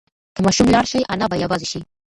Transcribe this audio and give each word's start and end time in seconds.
که 0.35 0.39
ماشوم 0.45 0.67
لاړ 0.73 0.85
شي 0.91 0.99
انا 1.13 1.25
به 1.31 1.35
یوازې 1.43 1.67
شي. 1.71 1.81